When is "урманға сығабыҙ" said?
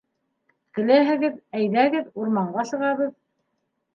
2.23-3.15